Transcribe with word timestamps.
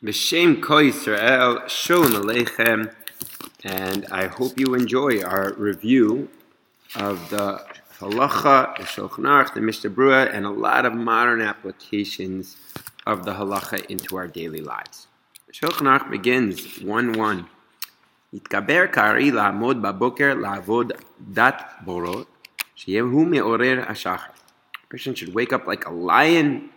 B'Shem 0.00 0.62
Ko 0.62 0.76
Yisrael, 0.76 1.68
Shalom 1.68 2.12
Aleichem, 2.12 2.94
and 3.64 4.06
I 4.12 4.28
hope 4.28 4.56
you 4.56 4.74
enjoy 4.74 5.22
our 5.22 5.54
review 5.54 6.28
of 6.94 7.30
the 7.30 7.60
Halacha, 7.98 8.76
the 8.76 8.84
Shulchan 8.84 9.24
Aruch, 9.24 9.54
the 9.54 9.60
Mishnah 9.60 9.90
Brura, 9.90 10.32
and 10.32 10.46
a 10.46 10.50
lot 10.50 10.86
of 10.86 10.94
modern 10.94 11.40
applications 11.40 12.56
of 13.08 13.24
the 13.24 13.32
Halacha 13.32 13.86
into 13.86 14.16
our 14.16 14.28
daily 14.28 14.60
lives. 14.60 15.08
Shulchan 15.52 15.98
Aruch 15.98 16.08
begins 16.08 16.60
1-1. 16.78 17.48
Yitkaber 18.32 18.92
kari 18.92 19.32
la'amod 19.32 19.80
ba'boker 19.80 20.36
la'avod 20.40 20.92
dat 21.32 21.84
borot, 21.84 22.28
sheyehu 22.76 23.28
me'orer 23.28 23.84
hashachar. 23.84 24.30
A 24.30 24.86
person 24.88 25.16
should 25.16 25.34
wake 25.34 25.52
up 25.52 25.66
like 25.66 25.86
a 25.86 25.92
lion 25.92 26.70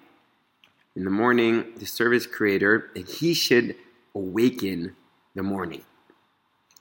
in 0.95 1.03
the 1.03 1.09
morning 1.09 1.73
the 1.77 1.85
service 1.85 2.25
creator, 2.25 2.91
and 2.95 3.07
he 3.07 3.33
should 3.33 3.75
awaken 4.13 4.95
the 5.35 5.43
morning. 5.43 5.83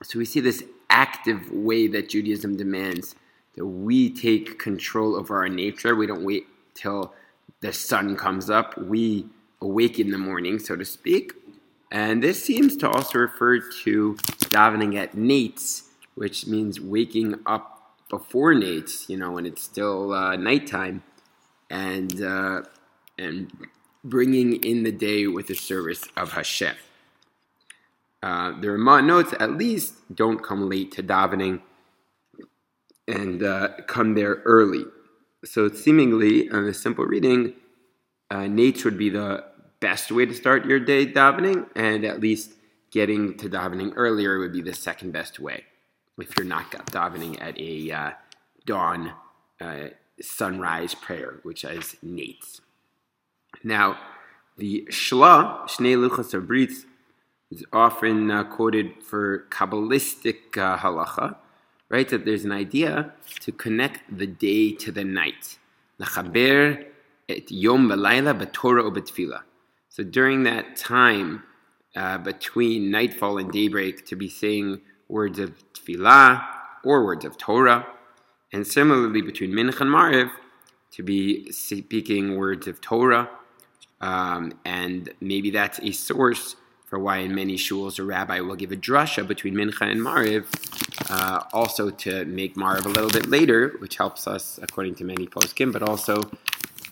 So 0.03 0.19
we 0.19 0.25
see 0.25 0.39
this 0.39 0.63
active 0.89 1.51
way 1.51 1.87
that 1.87 2.09
Judaism 2.09 2.57
demands 2.57 3.15
that 3.55 3.65
we 3.65 4.09
take 4.09 4.59
control 4.59 5.15
over 5.15 5.37
our 5.37 5.49
nature. 5.49 5.95
We 5.95 6.07
don't 6.07 6.23
wait 6.23 6.47
till 6.73 7.13
the 7.61 7.71
sun 7.71 8.15
comes 8.15 8.49
up. 8.49 8.77
We 8.77 9.27
awaken 9.61 10.11
the 10.11 10.17
morning, 10.17 10.59
so 10.59 10.75
to 10.75 10.85
speak. 10.85 11.33
And 11.91 12.23
this 12.23 12.43
seems 12.43 12.77
to 12.77 12.89
also 12.89 13.19
refer 13.19 13.59
to 13.83 14.15
davening 14.49 14.95
at 14.95 15.13
netz, 15.13 15.83
which 16.15 16.47
means 16.47 16.79
waking 16.79 17.35
up 17.45 17.95
before 18.09 18.53
netz, 18.53 19.07
you 19.09 19.17
know, 19.17 19.31
when 19.31 19.45
it's 19.45 19.61
still 19.61 20.13
uh, 20.13 20.35
nighttime, 20.35 21.03
and 21.69 22.21
uh, 22.21 22.63
and 23.17 23.51
bringing 24.03 24.63
in 24.63 24.83
the 24.83 24.91
day 24.91 25.27
with 25.27 25.47
the 25.47 25.55
service 25.55 26.03
of 26.17 26.33
Hashem. 26.33 26.75
Uh, 28.23 28.59
the 28.59 28.71
Ramah 28.71 29.01
notes 29.01 29.33
at 29.39 29.57
least 29.57 29.93
don't 30.13 30.43
come 30.43 30.69
late 30.69 30.91
to 30.93 31.03
davening 31.03 31.61
and 33.07 33.43
uh, 33.43 33.69
come 33.87 34.13
there 34.13 34.41
early. 34.45 34.83
So 35.43 35.69
seemingly, 35.69 36.49
on 36.49 36.65
a 36.65 36.73
simple 36.73 37.05
reading, 37.05 37.53
uh, 38.29 38.41
Netz 38.41 38.85
would 38.85 38.97
be 38.97 39.09
the 39.09 39.43
best 39.79 40.11
way 40.11 40.25
to 40.25 40.33
start 40.33 40.65
your 40.65 40.79
day 40.79 41.05
davening, 41.05 41.67
and 41.75 42.05
at 42.05 42.21
least 42.21 42.53
getting 42.91 43.35
to 43.37 43.49
davening 43.49 43.93
earlier 43.95 44.37
would 44.37 44.53
be 44.53 44.61
the 44.61 44.73
second 44.73 45.11
best 45.11 45.39
way 45.39 45.65
if 46.19 46.37
you're 46.37 46.45
not 46.45 46.71
davening 46.71 47.41
at 47.41 47.59
a 47.59 47.91
uh, 47.91 48.11
dawn 48.65 49.13
uh, 49.59 49.87
sunrise 50.21 50.93
prayer, 50.93 51.39
which 51.41 51.63
is 51.63 51.95
Netz. 52.05 52.61
Now, 53.63 53.97
the 54.57 54.87
Shla, 54.89 55.67
Shnei 55.67 55.95
Luchas 55.95 56.33
HaBris, 56.33 56.85
is 57.51 57.65
often 57.73 58.31
uh, 58.31 58.43
quoted 58.45 59.03
for 59.03 59.45
Kabbalistic 59.49 60.57
uh, 60.57 60.77
halacha, 60.77 61.35
right? 61.89 62.07
That 62.09 62.25
there's 62.25 62.45
an 62.45 62.51
idea 62.51 63.13
to 63.41 63.51
connect 63.51 64.17
the 64.17 64.27
day 64.27 64.71
to 64.73 64.91
the 64.91 65.03
night. 65.03 65.57
Lachaber 65.99 66.85
et 67.29 67.51
yom 67.51 67.89
v'layla 67.89 68.39
b'torah 68.39 68.83
o. 68.83 69.39
So 69.89 70.03
during 70.03 70.43
that 70.43 70.75
time 70.75 71.43
uh, 71.95 72.17
between 72.17 72.89
nightfall 72.89 73.37
and 73.37 73.51
daybreak, 73.51 74.05
to 74.05 74.15
be 74.15 74.29
saying 74.29 74.81
words 75.09 75.37
of 75.39 75.53
tefillah 75.73 76.43
or 76.83 77.05
words 77.05 77.25
of 77.25 77.37
Torah, 77.37 77.85
and 78.53 78.65
similarly 78.65 79.21
between 79.21 79.51
mincha 79.51 79.81
and 79.81 79.91
mariv, 79.91 80.31
to 80.91 81.03
be 81.03 81.51
speaking 81.51 82.37
words 82.37 82.67
of 82.67 82.79
Torah 82.81 83.29
um, 84.01 84.53
and 84.65 85.09
maybe 85.21 85.51
that's 85.51 85.79
a 85.79 85.91
source 85.91 86.55
for 86.91 86.99
why 86.99 87.19
in 87.19 87.33
many 87.33 87.55
shuls 87.55 87.99
a 87.99 88.03
rabbi 88.03 88.41
will 88.41 88.57
give 88.57 88.73
a 88.73 88.75
drasha 88.75 89.25
between 89.25 89.53
Mincha 89.53 89.89
and 89.89 90.01
Mariv, 90.01 90.45
uh, 91.09 91.43
also 91.53 91.89
to 91.89 92.25
make 92.25 92.55
Mariv 92.55 92.85
a 92.85 92.89
little 92.89 93.09
bit 93.09 93.27
later, 93.29 93.75
which 93.79 93.95
helps 93.95 94.27
us 94.27 94.59
according 94.61 94.95
to 94.95 95.05
many 95.05 95.25
poskim, 95.25 95.71
but 95.71 95.81
also 95.81 96.21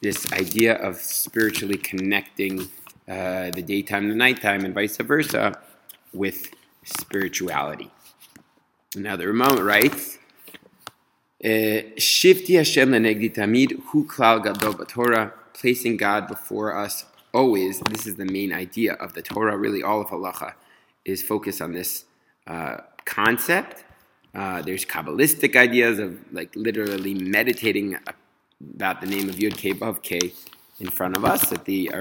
this 0.01 0.31
idea 0.31 0.75
of 0.75 0.95
spiritually 0.95 1.77
connecting 1.77 2.61
uh, 3.09 3.51
the 3.51 3.61
daytime 3.61 4.03
and 4.03 4.11
the 4.11 4.15
nighttime 4.15 4.63
and 4.63 4.73
vice 4.73 4.95
versa 4.97 5.59
with 6.13 6.47
spirituality. 6.85 7.91
Now 8.95 9.17
the 9.17 9.27
Ramah 9.27 9.61
writes, 9.61 10.17
uh, 11.43 11.47
Shiviti 11.97 12.55
Hashem 12.55 12.91
lenegdi 12.91 13.35
tamid 13.35 13.81
hu 13.87 14.07
klal 14.07 14.41
gadol 14.41 14.75
b'Torah 14.75 15.33
placing 15.59 15.97
God 15.97 16.27
before 16.27 16.75
us 16.75 17.05
always. 17.33 17.79
This 17.81 18.07
is 18.07 18.15
the 18.15 18.25
main 18.25 18.53
idea 18.53 18.93
of 18.93 19.13
the 19.13 19.21
Torah. 19.21 19.57
Really, 19.57 19.83
all 19.83 20.01
of 20.01 20.07
halacha 20.07 20.53
is 21.05 21.21
focused 21.21 21.61
on 21.61 21.73
this 21.73 22.05
uh, 22.47 22.77
concept. 23.05 23.83
Uh, 24.33 24.61
there's 24.61 24.85
kabbalistic 24.85 25.55
ideas 25.55 25.99
of 25.99 26.17
like 26.31 26.55
literally 26.55 27.13
meditating 27.13 27.97
about 28.75 29.01
the 29.01 29.07
name 29.07 29.29
of 29.29 29.35
Yud 29.35 29.57
K 29.57 29.73
Vav 29.73 30.01
K 30.01 30.19
in 30.79 30.89
front 30.89 31.17
of 31.17 31.25
us 31.25 31.49
that 31.49 31.65
the 31.65 31.91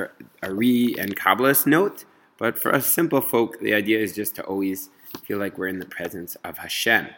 Ari 0.43 0.95
and 0.99 1.17
Kabbalist 1.17 1.67
note. 1.67 2.05
But 2.39 2.59
for 2.59 2.73
us 2.75 2.87
simple 2.87 3.21
folk, 3.21 3.59
the 3.61 3.75
idea 3.75 3.99
is 3.99 4.15
just 4.15 4.37
to 4.37 4.45
always 4.45 4.91
feel 5.25 5.39
like 5.39 5.59
we're 5.59 5.69
in 5.69 5.81
the 5.81 5.87
presence 5.87 6.37
of 6.45 6.59
Hashem. 6.59 7.09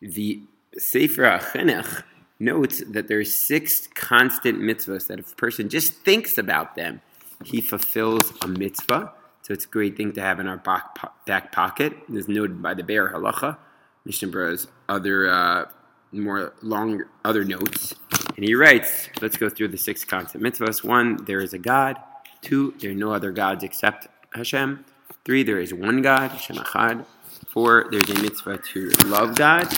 The 0.00 0.42
Sefer 0.78 1.22
HaChinuch 1.22 2.04
notes 2.42 2.82
that 2.88 3.08
there 3.08 3.20
are 3.20 3.24
six 3.24 3.86
constant 3.94 4.60
mitzvahs 4.60 5.06
that 5.06 5.18
if 5.18 5.32
a 5.32 5.36
person 5.36 5.68
just 5.68 5.94
thinks 5.94 6.36
about 6.36 6.74
them, 6.74 7.00
he 7.44 7.60
fulfills 7.60 8.32
a 8.42 8.48
mitzvah. 8.48 9.12
So 9.42 9.52
it's 9.52 9.64
a 9.64 9.68
great 9.68 9.96
thing 9.96 10.12
to 10.12 10.20
have 10.20 10.38
in 10.40 10.46
our 10.46 10.58
back, 10.58 11.52
pocket. 11.52 11.94
As 12.14 12.28
noted 12.28 12.62
by 12.62 12.74
the 12.74 12.82
Be'er 12.82 13.10
Halacha, 13.12 13.56
Mishnah 14.04 14.28
Berurah's 14.28 14.66
other 14.88 15.28
uh, 15.28 15.64
more 16.12 16.52
long 16.62 17.02
other 17.24 17.44
notes. 17.44 17.94
And 18.36 18.44
he 18.44 18.54
writes, 18.54 19.08
let's 19.20 19.36
go 19.36 19.48
through 19.48 19.68
the 19.68 19.78
six 19.78 20.04
constant 20.04 20.44
mitzvahs. 20.44 20.84
One, 20.84 21.24
there 21.24 21.40
is 21.40 21.54
a 21.54 21.58
God. 21.58 21.96
Two, 22.40 22.74
there 22.80 22.90
are 22.90 22.94
no 22.94 23.12
other 23.12 23.32
gods 23.32 23.64
except 23.64 24.08
Hashem. 24.34 24.84
Three, 25.24 25.42
there 25.42 25.60
is 25.60 25.72
one 25.72 26.02
God, 26.02 26.30
Hashem 26.30 26.56
Echad. 26.56 27.04
Four, 27.48 27.88
there's 27.90 28.10
a 28.10 28.22
mitzvah 28.22 28.58
to 28.58 28.90
love 29.06 29.36
God. 29.36 29.68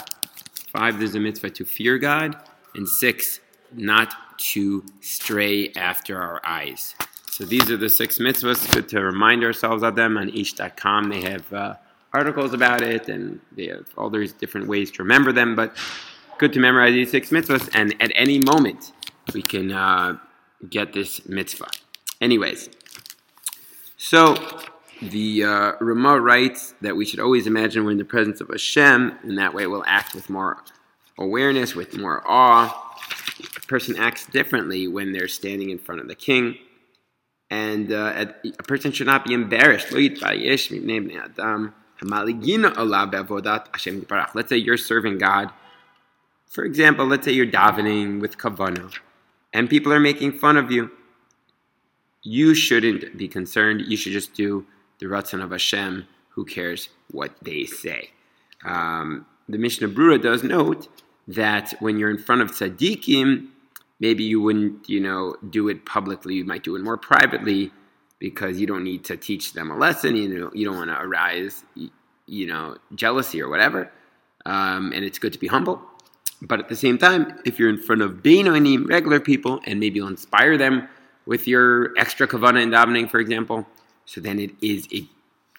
Five, 0.73 0.99
there's 0.99 1.15
a 1.15 1.21
mitzvah 1.21 1.51
to 1.51 1.65
fear 1.65 1.99
God. 1.99 2.37
And 2.75 2.89
six, 2.89 3.41
not 3.73 4.15
to 4.53 4.85
stray 5.01 5.71
after 5.73 6.21
our 6.21 6.41
eyes. 6.45 6.95
So 7.31 7.45
these 7.45 7.71
are 7.71 7.77
the 7.77 7.89
six 7.89 8.19
mitzvahs. 8.19 8.73
Good 8.73 8.89
to 8.91 9.01
remind 9.01 9.45
ourselves 9.45 9.83
of 9.83 9.97
them 9.97 10.17
on 10.17 10.31
aish.com. 10.31 11.09
They 11.09 11.23
have 11.23 11.53
uh, 11.53 11.75
articles 12.13 12.55
about 12.55 12.83
it 12.83 13.09
and 13.09 13.41
they 13.53 13.67
have 13.67 13.87
all 13.97 14.09
these 14.11 14.33
different 14.33 14.69
ways 14.69 14.91
to 14.93 15.03
remember 15.03 15.33
them. 15.33 15.57
But 15.57 15.77
good 16.39 16.53
to 16.53 16.61
memorize 16.61 16.93
these 16.93 17.11
six 17.11 17.31
mitzvahs. 17.31 17.69
And 17.75 17.95
at 18.01 18.13
any 18.15 18.39
moment, 18.39 18.93
we 19.33 19.43
can 19.43 19.73
uh, 19.73 20.19
get 20.69 20.93
this 20.93 21.27
mitzvah. 21.27 21.71
Anyways, 22.21 22.71
so 23.97 24.37
the 25.03 25.45
uh, 25.45 25.73
Ramah 25.81 26.21
writes 26.21 26.75
that 26.81 26.97
we 26.97 27.05
should 27.05 27.21
always 27.21 27.47
imagine 27.47 27.85
we're 27.85 27.93
in 27.93 27.99
the 27.99 28.05
presence 28.05 28.41
of 28.41 28.49
Hashem, 28.49 29.19
and 29.23 29.39
that 29.39 29.55
way 29.55 29.67
we'll 29.67 29.85
act 29.87 30.15
with 30.15 30.31
more 30.31 30.63
awareness, 31.19 31.75
with 31.75 31.97
more 31.97 32.23
awe. 32.27 32.81
A 33.57 33.61
person 33.67 33.97
acts 33.97 34.27
differently 34.27 34.87
when 34.89 35.13
they're 35.13 35.29
standing 35.29 35.71
in 35.71 35.79
front 35.79 36.01
of 36.01 36.09
the 36.09 36.15
king. 36.15 36.59
And 37.51 37.93
uh, 37.93 38.27
a 38.59 38.63
person 38.63 38.93
should 38.93 39.07
not 39.07 39.25
be 39.25 39.35
embarrassed. 39.35 39.93
Let's 39.93 40.21
say 44.49 44.57
you're 44.57 44.77
serving 44.77 45.19
God. 45.19 45.51
For 46.49 46.65
example, 46.65 47.07
let's 47.07 47.25
say 47.25 47.33
you're 47.33 47.47
davening 47.47 48.21
with 48.21 48.39
kavanah, 48.39 48.97
and 49.53 49.69
people 49.69 49.93
are 49.93 50.01
making 50.01 50.33
fun 50.33 50.57
of 50.57 50.71
you. 50.71 50.91
You 52.23 52.55
shouldn't 52.55 53.19
be 53.19 53.29
concerned. 53.29 53.83
You 53.83 53.97
should 53.97 54.13
just 54.13 54.35
do 54.35 54.67
the 54.99 55.07
ratzon 55.07 55.43
of 55.43 55.51
Hashem. 55.51 56.07
Who 56.31 56.45
cares 56.45 56.89
what 57.11 57.33
they 57.43 57.65
say? 57.65 58.11
Um, 58.65 59.27
the 59.49 59.59
Mishnah 59.59 59.89
Brura 59.89 60.21
does 60.21 60.43
note 60.43 60.89
that 61.29 61.75
when 61.81 61.99
you're 61.99 62.11
in 62.11 62.19
front 62.19 62.43
of 62.43 62.51
tzaddikim, 62.51 63.49
maybe 64.01 64.25
you 64.25 64.41
wouldn't, 64.41 64.89
you 64.89 65.01
know, 65.01 65.37
do 65.51 65.69
it 65.69 65.87
publicly. 65.87 66.35
You 66.35 66.45
might 66.45 66.63
do 66.63 66.77
it 66.77 66.83
more 66.83 66.97
privately 66.97 67.73
because 68.19 68.59
you 68.59 68.67
don't 68.67 68.85
need 68.85 69.05
to 69.05 69.17
teach 69.17 69.53
them 69.53 69.71
a 69.71 69.77
lesson. 69.77 70.17
You 70.17 70.29
know, 70.29 70.51
you 70.55 70.65
don't 70.65 70.77
want 70.77 70.91
to 70.91 71.01
arise, 71.01 71.65
you 72.27 72.47
know, 72.47 72.77
jealousy 72.95 73.41
or 73.41 73.49
whatever. 73.49 73.91
Um, 74.47 74.93
and 74.95 75.05
it's 75.05 75.19
good 75.19 75.33
to 75.33 75.39
be 75.39 75.47
humble. 75.47 75.81
But 76.43 76.61
at 76.61 76.69
the 76.69 76.77
same 76.77 76.99
time, 76.99 77.41
if 77.47 77.59
you're 77.59 77.71
in 77.71 77.79
front 77.79 78.03
of 78.03 78.23
Beinonim, 78.23 78.89
regular 78.89 79.21
people, 79.21 79.61
and 79.65 79.81
maybe 79.81 79.97
you'll 79.97 80.09
inspire 80.09 80.59
them 80.59 80.89
with 81.27 81.49
your 81.49 81.97
extra 81.97 82.29
kavana 82.29 82.63
and 82.63 82.73
davening, 82.73 83.11
for 83.11 83.19
example, 83.19 83.67
so 84.05 84.21
then 84.21 84.39
it 84.39 84.51
is 84.61 84.87
a 84.93 85.09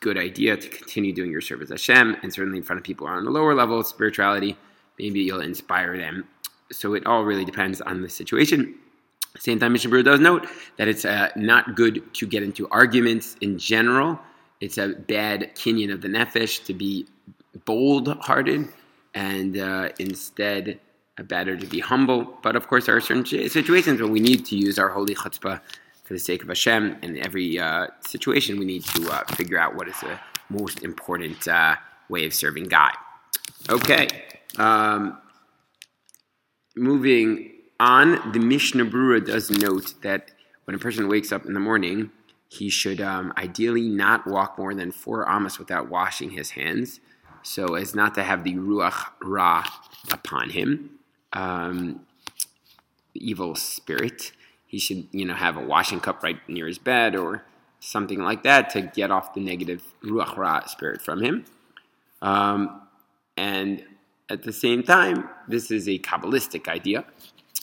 good 0.01 0.17
idea 0.17 0.55
to 0.55 0.69
continue 0.69 1.11
doing 1.11 1.31
your 1.31 1.41
service 1.41 1.69
Hashem, 1.69 2.17
and 2.21 2.31
certainly 2.31 2.59
in 2.59 2.63
front 2.63 2.77
of 2.77 2.83
people 2.83 3.07
on 3.07 3.25
a 3.25 3.29
lower 3.31 3.55
level 3.55 3.79
of 3.79 3.87
spirituality, 3.87 4.55
maybe 4.99 5.21
you'll 5.21 5.41
inspire 5.41 5.97
them. 5.97 6.27
So 6.71 6.93
it 6.93 7.05
all 7.05 7.23
really 7.23 7.45
depends 7.45 7.81
on 7.81 8.01
the 8.01 8.09
situation. 8.09 8.75
Same 9.37 9.59
time, 9.59 9.73
Mishnah 9.73 9.91
Berurah 9.91 10.05
does 10.05 10.19
note 10.19 10.47
that 10.77 10.87
it's 10.87 11.03
uh, 11.03 11.29
not 11.35 11.75
good 11.75 12.01
to 12.15 12.25
get 12.25 12.41
into 12.41 12.67
arguments 12.69 13.35
in 13.41 13.57
general. 13.57 14.19
It's 14.61 14.77
a 14.77 14.89
bad 14.89 15.55
kinyan 15.55 15.91
of 15.91 16.01
the 16.01 16.07
nefesh 16.07 16.63
to 16.65 16.73
be 16.73 17.05
bold-hearted, 17.65 18.67
and 19.13 19.57
uh, 19.57 19.89
instead 19.99 20.79
a 21.17 21.23
better 21.23 21.55
to 21.57 21.65
be 21.65 21.79
humble. 21.79 22.37
But 22.41 22.55
of 22.55 22.67
course, 22.67 22.85
there 22.85 22.95
are 22.95 23.01
certain 23.01 23.25
situations 23.49 24.01
where 24.01 24.09
we 24.09 24.19
need 24.19 24.45
to 24.45 24.57
use 24.57 24.79
our 24.79 24.89
holy 24.89 25.15
chutzpah 25.15 25.61
for 26.03 26.13
the 26.13 26.19
sake 26.19 26.41
of 26.41 26.49
Hashem. 26.49 26.97
In 27.01 27.23
every 27.23 27.59
uh, 27.59 27.87
situation, 28.01 28.59
we 28.59 28.65
need 28.65 28.83
to 28.85 29.11
uh, 29.11 29.23
figure 29.35 29.57
out 29.57 29.75
what 29.75 29.87
is 29.87 29.99
the 30.01 30.19
most 30.49 30.83
important 30.83 31.47
uh, 31.47 31.75
way 32.09 32.25
of 32.25 32.33
serving 32.33 32.65
God. 32.65 32.93
Okay. 33.69 34.07
Um, 34.57 35.17
moving 36.75 37.51
on, 37.79 38.31
the 38.31 38.39
Mishnah 38.39 38.85
Berurah 38.85 39.25
does 39.25 39.49
note 39.49 39.93
that 40.01 40.31
when 40.65 40.75
a 40.75 40.79
person 40.79 41.07
wakes 41.07 41.31
up 41.31 41.45
in 41.45 41.53
the 41.53 41.59
morning, 41.59 42.11
he 42.47 42.69
should 42.69 43.01
um, 43.01 43.33
ideally 43.37 43.89
not 43.89 44.27
walk 44.27 44.57
more 44.57 44.73
than 44.73 44.91
four 44.91 45.27
amas 45.29 45.59
without 45.59 45.89
washing 45.89 46.31
his 46.31 46.51
hands, 46.51 46.99
so 47.43 47.75
as 47.75 47.93
not 47.93 48.15
to 48.15 48.23
have 48.23 48.43
the 48.43 48.53
ruach 48.53 49.11
ra 49.21 49.65
upon 50.11 50.49
him, 50.51 50.91
um, 51.33 52.05
the 53.13 53.29
evil 53.29 53.55
spirit. 53.55 54.31
He 54.67 54.79
should, 54.79 55.07
you 55.11 55.25
know, 55.25 55.35
have 55.35 55.57
a 55.57 55.61
washing 55.61 55.99
cup 55.99 56.23
right 56.23 56.37
near 56.49 56.67
his 56.67 56.79
bed 56.79 57.15
or 57.15 57.45
something 57.79 58.19
like 58.19 58.43
that 58.43 58.69
to 58.71 58.81
get 58.81 59.11
off 59.11 59.33
the 59.33 59.41
negative 59.41 59.83
ruach 60.03 60.37
ra 60.37 60.65
spirit 60.65 61.01
from 61.01 61.21
him. 61.21 61.45
Um, 62.21 62.81
and 63.37 63.83
at 64.29 64.43
the 64.43 64.53
same 64.53 64.83
time, 64.83 65.29
this 65.47 65.71
is 65.71 65.87
a 65.87 65.99
Kabbalistic 65.99 66.67
idea. 66.67 67.05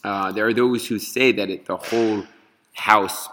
Uh, 0.04 0.32
there 0.32 0.46
are 0.46 0.54
those 0.54 0.86
who 0.86 0.98
say 0.98 1.32
that 1.32 1.50
it, 1.50 1.66
the 1.66 1.76
whole 1.76 2.24
house 2.74 3.28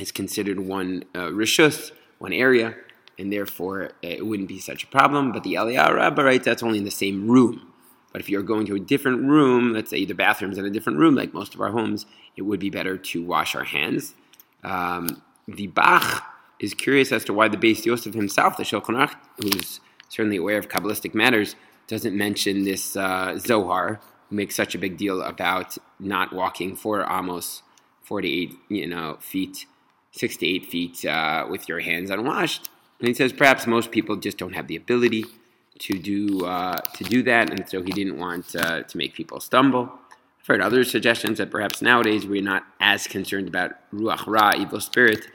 is 0.00 0.10
considered 0.10 0.58
one 0.58 1.04
uh, 1.14 1.28
rishus, 1.28 1.92
one 2.18 2.32
area, 2.32 2.74
and 3.18 3.32
therefore 3.32 3.92
it 4.02 4.24
wouldn't 4.24 4.48
be 4.48 4.58
such 4.58 4.84
a 4.84 4.86
problem. 4.86 5.32
But 5.32 5.44
the 5.44 5.54
Eliyahu 5.54 5.94
Rabbah 5.94 6.22
writes 6.22 6.44
that's 6.44 6.62
only 6.62 6.78
in 6.78 6.84
the 6.84 6.90
same 6.90 7.28
room. 7.28 7.72
But 8.12 8.20
if 8.20 8.28
you're 8.28 8.42
going 8.42 8.66
to 8.66 8.76
a 8.76 8.80
different 8.80 9.22
room, 9.22 9.72
let's 9.72 9.90
say 9.90 10.04
the 10.04 10.14
bathroom's 10.14 10.58
in 10.58 10.64
a 10.64 10.70
different 10.70 10.98
room, 10.98 11.16
like 11.16 11.34
most 11.34 11.54
of 11.54 11.60
our 11.60 11.70
homes, 11.70 12.06
it 12.36 12.42
would 12.42 12.60
be 12.60 12.70
better 12.70 12.96
to 12.96 13.24
wash 13.24 13.56
our 13.56 13.64
hands. 13.64 14.14
Um, 14.62 15.22
the 15.48 15.66
Bach 15.66 16.24
is 16.60 16.74
curious 16.74 17.10
as 17.10 17.24
to 17.24 17.32
why 17.32 17.48
the 17.48 17.56
Beis 17.56 17.84
Yosef 17.84 18.14
himself, 18.14 18.56
the 18.56 18.62
Shulchan 18.62 18.94
Aruch, 18.94 19.16
who's 19.38 19.80
certainly 20.08 20.36
aware 20.36 20.58
of 20.58 20.68
Kabbalistic 20.68 21.12
matters, 21.12 21.56
doesn't 21.86 22.16
mention 22.16 22.64
this 22.64 22.96
uh, 22.96 23.38
Zohar, 23.38 24.00
who 24.28 24.36
makes 24.36 24.54
such 24.54 24.74
a 24.74 24.78
big 24.78 24.96
deal 24.96 25.22
about 25.22 25.76
not 25.98 26.32
walking 26.32 26.76
for 26.76 27.06
amos, 27.10 27.62
48 28.02 28.54
you 28.68 28.86
know, 28.86 29.18
feet, 29.20 29.66
six 30.12 30.36
to 30.38 30.46
eight 30.46 30.66
feet 30.66 31.04
uh, 31.04 31.46
with 31.48 31.68
your 31.68 31.80
hands 31.80 32.10
unwashed. 32.10 32.68
And 32.98 33.08
he 33.08 33.14
says 33.14 33.32
perhaps 33.32 33.66
most 33.66 33.90
people 33.90 34.16
just 34.16 34.38
don't 34.38 34.54
have 34.54 34.68
the 34.68 34.76
ability 34.76 35.24
to 35.78 35.98
do 35.98 36.44
uh, 36.44 36.78
to 36.94 37.04
do 37.04 37.22
that, 37.24 37.50
and 37.50 37.68
so 37.68 37.82
he 37.82 37.90
didn't 37.90 38.18
want 38.18 38.54
uh, 38.54 38.82
to 38.82 38.96
make 38.96 39.14
people 39.14 39.40
stumble. 39.40 39.92
I've 40.40 40.46
heard 40.46 40.60
other 40.60 40.84
suggestions 40.84 41.38
that 41.38 41.50
perhaps 41.50 41.82
nowadays 41.82 42.26
we're 42.26 42.42
not 42.42 42.64
as 42.78 43.06
concerned 43.06 43.48
about 43.48 43.72
ruach 43.92 44.26
ra, 44.26 44.52
evil 44.56 44.80
spirit, 44.80 45.26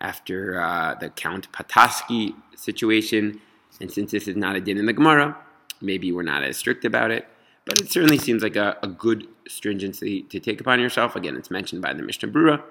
after 0.00 0.60
uh, 0.60 0.94
the 0.94 1.10
Count 1.10 1.50
Pataski 1.52 2.34
situation, 2.54 3.40
and 3.80 3.90
since 3.90 4.12
this 4.12 4.28
is 4.28 4.36
not 4.36 4.56
a 4.56 4.60
din 4.60 4.78
in 4.78 4.86
the 4.86 4.92
Gemara, 4.92 5.36
maybe 5.80 6.12
we're 6.12 6.22
not 6.22 6.42
as 6.42 6.56
strict 6.56 6.84
about 6.84 7.10
it. 7.10 7.26
But 7.64 7.80
it 7.80 7.92
certainly 7.92 8.18
seems 8.18 8.42
like 8.42 8.56
a, 8.56 8.78
a 8.82 8.86
good 8.88 9.26
stringency 9.46 10.22
to 10.22 10.40
take 10.40 10.60
upon 10.60 10.80
yourself. 10.80 11.16
Again, 11.16 11.36
it's 11.36 11.50
mentioned 11.50 11.82
by 11.82 11.92
the 11.92 12.02
Mishnah 12.02 12.30
Berurah 12.30 12.62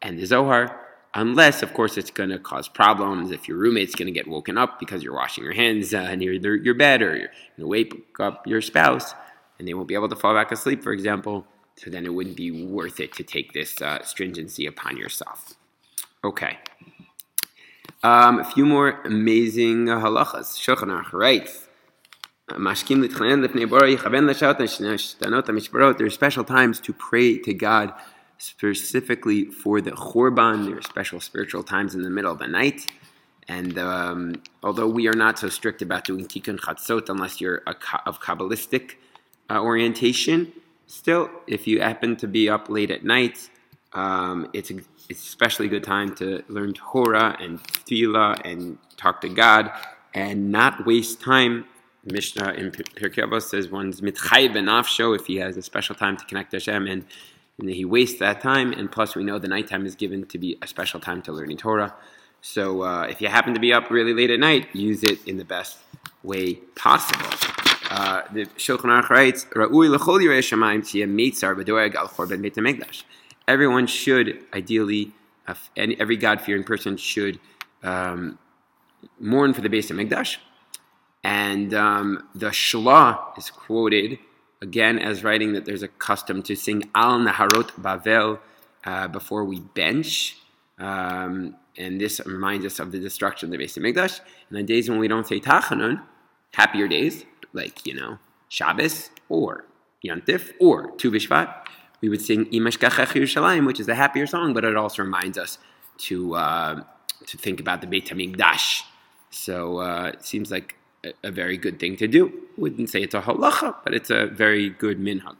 and 0.00 0.18
the 0.18 0.26
Zohar 0.26 0.78
unless, 1.14 1.62
of 1.62 1.74
course, 1.74 1.96
it's 1.96 2.10
going 2.10 2.30
to 2.30 2.38
cause 2.38 2.68
problems. 2.68 3.30
If 3.30 3.48
your 3.48 3.58
roommate's 3.58 3.94
going 3.94 4.06
to 4.06 4.12
get 4.12 4.26
woken 4.26 4.56
up 4.56 4.78
because 4.78 5.02
you're 5.02 5.14
washing 5.14 5.44
your 5.44 5.52
hands 5.52 5.92
uh, 5.92 6.14
near 6.14 6.38
their, 6.38 6.54
your 6.54 6.74
bed, 6.74 7.02
or 7.02 7.16
you're 7.16 7.28
going 7.28 7.60
to 7.60 7.66
wake 7.66 7.94
up 8.20 8.46
your 8.46 8.60
spouse 8.60 9.14
and 9.58 9.68
they 9.68 9.74
won't 9.74 9.88
be 9.88 9.94
able 9.94 10.08
to 10.08 10.16
fall 10.16 10.34
back 10.34 10.52
asleep, 10.52 10.82
for 10.82 10.92
example. 10.92 11.46
So 11.76 11.90
then 11.90 12.04
it 12.04 12.12
wouldn't 12.12 12.36
be 12.36 12.64
worth 12.64 13.00
it 13.00 13.12
to 13.14 13.22
take 13.22 13.52
this 13.52 13.80
uh, 13.80 14.02
stringency 14.02 14.66
upon 14.66 14.96
yourself. 14.96 15.54
Okay. 16.24 16.58
Um, 18.02 18.40
a 18.40 18.44
few 18.44 18.66
more 18.66 19.00
amazing 19.04 19.86
halachas. 19.86 20.58
Shulchan 20.58 20.88
Aruch 20.88 21.12
writes. 21.12 21.68
There 22.48 22.58
are 26.06 26.10
special 26.10 26.44
times 26.44 26.80
to 26.80 26.92
pray 26.92 27.38
to 27.38 27.54
God 27.54 27.92
specifically 28.38 29.44
for 29.44 29.80
the 29.80 29.92
Chorban. 29.92 30.66
There 30.66 30.78
are 30.78 30.82
special 30.82 31.20
spiritual 31.20 31.62
times 31.62 31.94
in 31.94 32.02
the 32.02 32.10
middle 32.10 32.32
of 32.32 32.40
the 32.40 32.48
night. 32.48 32.88
And 33.48 33.78
um, 33.78 34.42
although 34.62 34.88
we 34.88 35.08
are 35.08 35.14
not 35.14 35.38
so 35.38 35.48
strict 35.48 35.82
about 35.82 36.04
doing 36.04 36.26
Tikkun 36.26 36.58
Chatzot 36.58 37.08
unless 37.08 37.40
you're 37.40 37.62
a, 37.66 37.74
of 38.06 38.20
Kabbalistic 38.20 38.96
uh, 39.48 39.60
orientation, 39.60 40.52
still, 40.86 41.30
if 41.46 41.66
you 41.66 41.80
happen 41.80 42.16
to 42.16 42.26
be 42.26 42.48
up 42.48 42.68
late 42.68 42.90
at 42.90 43.04
night, 43.04 43.50
um, 43.92 44.48
it's, 44.52 44.70
a, 44.70 44.78
it's 45.08 45.22
especially 45.22 45.68
good 45.68 45.84
time 45.84 46.14
to 46.16 46.42
learn 46.48 46.74
Torah 46.74 47.36
and 47.40 47.62
Tefillah 47.62 48.40
and 48.44 48.78
talk 48.96 49.20
to 49.20 49.28
God 49.28 49.70
and 50.14 50.50
not 50.50 50.86
waste 50.86 51.20
time. 51.20 51.66
Mishnah 52.04 52.52
in 52.54 52.70
Pirkei 52.70 53.24
Avos 53.24 53.42
says 53.42 53.68
one's 53.68 54.00
mitchay 54.00 54.48
benafsho 54.48 55.14
if 55.14 55.26
he 55.26 55.36
has 55.36 55.56
a 55.56 55.62
special 55.62 55.94
time 55.94 56.16
to 56.16 56.24
connect 56.24 56.50
to 56.50 56.56
Hashem 56.56 56.86
and 56.86 57.04
and 57.58 57.68
he 57.68 57.84
wastes 57.84 58.18
that 58.18 58.40
time. 58.40 58.72
And 58.72 58.90
plus, 58.90 59.14
we 59.14 59.24
know 59.24 59.38
the 59.38 59.46
nighttime 59.46 59.84
is 59.84 59.94
given 59.94 60.26
to 60.26 60.38
be 60.38 60.56
a 60.62 60.66
special 60.66 60.98
time 60.98 61.20
to 61.22 61.32
learning 61.32 61.58
Torah. 61.58 61.94
So 62.40 62.82
uh, 62.82 63.06
if 63.08 63.20
you 63.20 63.28
happen 63.28 63.54
to 63.54 63.60
be 63.60 63.72
up 63.72 63.90
really 63.90 64.14
late 64.14 64.30
at 64.30 64.40
night, 64.40 64.74
use 64.74 65.04
it 65.04 65.24
in 65.28 65.36
the 65.36 65.44
best 65.44 65.78
way 66.22 66.54
possible. 66.74 67.28
Uh, 67.90 68.22
the 68.32 68.46
Shulchan 68.56 68.90
Aruch 68.90 69.10
writes, 69.10 69.44
"Ra'ui 69.54 69.90
l'chol 69.90 70.20
yirei 70.20 70.40
shamayim 70.40 70.80
tiyeh 70.80 71.06
meitzar 71.06 71.54
b'doeg 71.54 71.94
al 71.94 72.08
chorban 72.08 72.40
beit 72.40 72.54
hamikdash." 72.54 73.02
Everyone 73.46 73.86
should, 73.86 74.38
ideally, 74.54 75.12
uh, 75.46 75.54
every 75.76 76.16
God-fearing 76.16 76.64
person 76.64 76.96
should 76.96 77.38
um, 77.82 78.38
mourn 79.18 79.52
for 79.52 79.60
the 79.60 79.68
Beis 79.68 79.90
HaMikdash. 79.90 80.36
And 81.24 81.72
um, 81.72 82.28
the 82.34 82.48
Shlah 82.48 83.38
is 83.38 83.50
quoted 83.50 84.18
again 84.60 84.98
as 84.98 85.22
writing 85.22 85.52
that 85.52 85.64
there's 85.64 85.82
a 85.82 85.88
custom 85.88 86.42
to 86.42 86.56
sing 86.56 86.90
Al 86.94 87.18
Naharot 87.20 87.70
Bavel 87.80 88.38
uh, 88.84 89.08
before 89.08 89.44
we 89.44 89.60
bench. 89.60 90.38
Um, 90.78 91.56
and 91.76 92.00
this 92.00 92.20
reminds 92.26 92.66
us 92.66 92.78
of 92.80 92.92
the 92.92 92.98
destruction 92.98 93.52
of 93.52 93.58
the 93.58 93.64
Beis 93.64 93.78
HaMikdash. 93.78 94.20
And 94.48 94.58
on 94.58 94.66
days 94.66 94.90
when 94.90 94.98
we 94.98 95.08
don't 95.08 95.26
say 95.26 95.40
Tachanun, 95.40 96.02
happier 96.54 96.88
days, 96.88 97.24
like, 97.52 97.86
you 97.86 97.94
know, 97.94 98.18
Shabbos 98.48 99.10
or 99.28 99.64
Yantif 100.04 100.52
or 100.60 100.90
Tu 100.96 101.10
Bishvat, 101.10 101.54
we 102.00 102.08
would 102.08 102.20
sing 102.20 102.46
Imashkachach 102.46 103.12
Yerushalayim, 103.14 103.64
which 103.66 103.78
is 103.78 103.88
a 103.88 103.94
happier 103.94 104.26
song, 104.26 104.52
but 104.52 104.64
it 104.64 104.76
also 104.76 105.02
reminds 105.02 105.38
us 105.38 105.58
to, 105.98 106.34
uh, 106.34 106.82
to 107.26 107.36
think 107.36 107.60
about 107.60 107.80
the 107.80 107.86
Beit 107.86 108.06
HaMikdash. 108.06 108.82
So 109.30 109.78
uh, 109.78 110.10
it 110.14 110.24
seems 110.24 110.50
like 110.50 110.76
a, 111.22 111.30
very 111.30 111.56
good 111.56 111.78
thing 111.78 111.96
to 111.96 112.06
do. 112.06 112.32
Wouldn't 112.56 112.90
say 112.90 113.02
it's 113.02 113.14
a 113.14 113.20
halacha, 113.20 113.76
but 113.84 113.94
it's 113.94 114.10
a 114.10 114.26
very 114.26 114.70
good 114.70 114.98
minhag. 114.98 115.36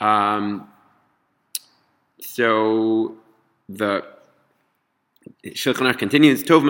Um, 0.00 0.68
so 2.20 3.16
the 3.68 4.04
Shulchan 5.46 5.90
Aruch 5.90 5.98
continues, 5.98 6.42
Tov 6.44 6.62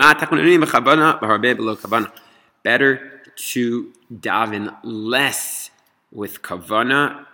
Better 2.64 3.22
to 3.34 3.92
daven 4.12 4.76
less 4.84 5.70
with 6.12 6.42
kavana, 6.42 7.26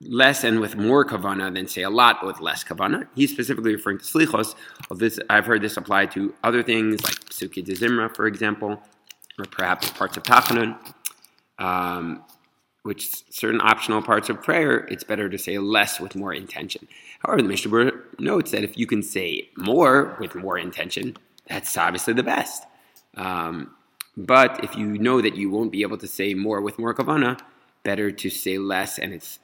less 0.00 0.44
and 0.44 0.60
with 0.60 0.76
more 0.76 1.04
kavana 1.04 1.54
than 1.54 1.68
say 1.68 1.82
a 1.82 1.90
lot 1.90 2.24
with 2.26 2.40
less 2.40 2.64
kavana. 2.64 3.06
He's 3.14 3.30
specifically 3.30 3.74
referring 3.74 3.98
to 3.98 4.04
slichos. 4.04 4.54
This 4.90 5.20
I've 5.30 5.46
heard 5.46 5.62
this 5.62 5.76
applied 5.76 6.10
to 6.12 6.34
other 6.42 6.62
things 6.62 7.02
like 7.04 7.14
Pesukei 7.14 7.64
de 7.64 7.74
Zimra, 7.74 8.14
for 8.14 8.26
example, 8.26 8.82
or 9.38 9.44
perhaps 9.44 9.90
parts 9.90 10.16
of 10.16 10.22
Tachanun, 10.22 10.76
um, 11.58 12.22
which 12.82 13.24
certain 13.32 13.60
optional 13.60 14.02
parts 14.02 14.28
of 14.28 14.42
prayer, 14.42 14.86
it's 14.90 15.04
better 15.04 15.28
to 15.28 15.38
say 15.38 15.58
less 15.58 16.00
with 16.00 16.14
more 16.14 16.32
intention. 16.32 16.86
However, 17.20 17.42
the 17.42 17.48
Mishnah 17.48 17.90
notes 18.18 18.52
that 18.52 18.62
if 18.62 18.78
you 18.78 18.86
can 18.86 19.02
say 19.02 19.48
more 19.56 20.16
with 20.20 20.34
more 20.34 20.58
intention, 20.58 21.16
that's 21.48 21.76
obviously 21.76 22.14
the 22.14 22.22
best. 22.22 22.64
Um, 23.16 23.74
but 24.16 24.62
if 24.64 24.76
you 24.76 24.98
know 24.98 25.20
that 25.20 25.36
you 25.36 25.50
won't 25.50 25.72
be 25.72 25.82
able 25.82 25.98
to 25.98 26.06
say 26.06 26.34
more 26.34 26.60
with 26.60 26.78
more 26.78 26.94
kavana, 26.94 27.38
better 27.82 28.10
to 28.10 28.30
say 28.30 28.58
less. 28.58 28.98
And 28.98 29.12
it's, 29.12 29.38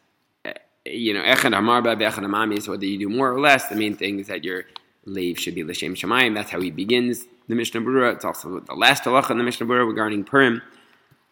eh, 0.45 0.55
you 0.87 1.13
know, 1.15 1.23
echad 1.23 1.53
amarba 1.53 1.99
be'echad 1.99 2.25
amami 2.25 2.59
is 2.59 2.69
whether 2.69 2.85
you 2.85 2.99
do 2.99 3.09
more 3.09 3.31
or 3.33 3.41
less. 3.41 3.69
The 3.69 3.77
main 3.77 3.97
thing 3.97 4.19
is 4.19 4.29
that 4.29 4.45
your 4.45 4.65
leave 5.05 5.39
should 5.39 5.55
be 5.55 5.65
l'shem 5.65 5.95
shemayim. 5.95 6.35
That's 6.35 6.51
how 6.51 6.61
he 6.61 6.71
begins 6.71 7.27
the 7.49 7.55
Mishnah 7.55 7.81
Berurah. 7.81 8.15
It's 8.15 8.25
also 8.25 8.61
the 8.61 8.75
last 8.75 9.05
halacha 9.05 9.31
in 9.31 9.39
the 9.39 9.45
Mishnah 9.45 9.67
Berurah 9.67 9.87
regarding 9.87 10.25
Purim 10.25 10.63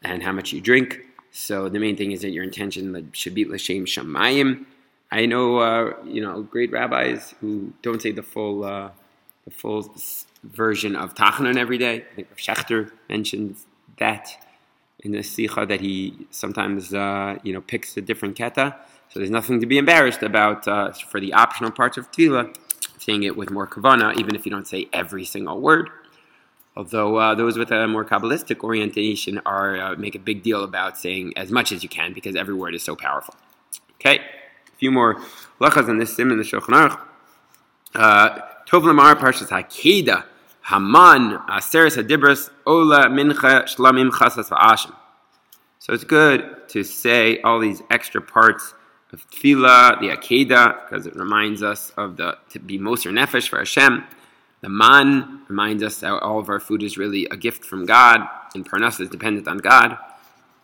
and 0.03 0.23
how 0.23 0.33
much 0.33 0.53
you 0.53 0.61
drink. 0.61 1.01
So 1.31 1.69
the 1.69 1.79
main 1.79 1.97
thing 1.97 2.13
is 2.13 2.23
that 2.23 2.31
your 2.31 2.45
intention 2.45 3.11
should 3.13 3.35
be 3.35 3.45
l'shem 3.45 3.85
shamayim. 3.85 4.67
I 5.13 5.27
know, 5.27 5.59
uh, 5.59 5.95
you 6.05 6.21
know, 6.21 6.43
great 6.43 6.71
rabbis 6.71 7.35
who 7.41 7.73
don't 7.83 8.01
say 8.01 8.13
the 8.13 8.23
full, 8.23 8.65
uh, 8.65 8.91
the 9.45 9.51
full 9.51 9.93
version 10.45 10.97
of 10.97 11.15
Tachanun 11.15 11.57
every 11.57 11.79
day. 11.79 12.05
I 12.13 12.23
think 12.23 12.93
mentions 13.09 13.67
that 13.99 14.37
in 15.01 15.13
the 15.13 15.23
Sikha 15.23 15.67
that 15.67 15.81
he 15.81 16.27
sometimes, 16.31 16.95
uh, 16.95 17.39
you 17.43 17.53
know, 17.53 17.61
picks 17.61 17.97
a 17.97 18.01
different 18.01 18.37
keta. 18.37 18.77
So 19.09 19.19
there's 19.19 19.31
nothing 19.31 19.61
to 19.61 19.67
be 19.67 19.79
embarrassed 19.79 20.23
about 20.23 20.69
uh, 20.69 20.93
for 20.93 21.21
the 21.21 21.33
optional 21.33 21.71
parts 21.71 21.97
of 21.97 22.11
Tefillah, 22.13 22.55
saying 22.99 23.25
it 23.25 23.37
with 23.37 23.51
more 23.51 23.67
kavana, 23.67 24.17
even 24.17 24.35
if 24.37 24.45
you 24.45 24.53
don't 24.53 24.69
say 24.69 24.89
every 24.93 25.25
single 25.25 25.61
word. 25.61 25.91
Although 26.77 27.17
uh, 27.17 27.35
those 27.35 27.59
with 27.59 27.71
a 27.73 27.89
more 27.89 28.05
Kabbalistic 28.05 28.63
orientation 28.63 29.41
are 29.45 29.77
uh, 29.77 29.97
make 29.97 30.15
a 30.15 30.19
big 30.19 30.43
deal 30.43 30.63
about 30.63 30.97
saying 30.97 31.33
as 31.37 31.51
much 31.51 31.73
as 31.73 31.83
you 31.83 31.89
can 31.89 32.13
because 32.13 32.37
every 32.37 32.55
word 32.55 32.75
is 32.75 32.83
so 32.83 32.95
powerful. 32.95 33.35
Okay, 33.95 34.19
a 34.19 34.77
few 34.79 34.91
more 34.91 35.21
lachas 35.61 35.89
in 35.89 35.99
this 35.99 36.15
sim 36.15 36.31
in 36.31 36.39
the 36.39 36.45
Shulchan 36.45 36.75
Aruch. 36.75 37.01
Uh, 37.95 38.39
Tov 38.67 38.85
Lamar 38.85 39.17
Parshas 39.17 39.49
Hakeda 39.49 40.25
Haman 40.67 41.39
Aseres 41.49 42.01
Hadibras 42.01 42.51
Ola 42.67 43.09
Mincha 43.09 43.65
Shlamim 43.65 44.11
Chasas 44.11 44.49
Va'ashim. 44.49 44.95
So 45.81 45.93
it's 45.93 46.05
good 46.05 46.69
to 46.69 46.85
say 46.85 47.41
all 47.41 47.59
these 47.59 47.83
extra 47.91 48.21
parts 48.21 48.75
of 49.13 49.29
Tefillah, 49.31 49.99
the 49.99 50.09
Akeda, 50.09 50.85
because 50.85 51.07
it 51.07 51.17
reminds 51.17 51.63
us 51.63 51.91
of 51.97 52.17
the 52.17 52.39
to 52.51 52.61
be 52.61 52.79
Moser 52.79 53.11
Nefesh 53.11 53.49
for 53.49 53.59
Hashem. 53.59 54.05
The 54.61 54.69
man 54.69 55.43
reminds 55.49 55.83
us 55.83 56.01
that 56.01 56.13
all 56.13 56.39
of 56.39 56.49
our 56.49 56.61
food 56.61 56.83
is 56.83 56.99
really 56.99 57.27
a 57.31 57.37
gift 57.37 57.65
from 57.65 57.87
God, 57.87 58.21
and 58.55 58.69
Parnas 58.69 59.01
is 59.01 59.09
dependent 59.09 59.49
on 59.49 59.59
God. 59.59 59.97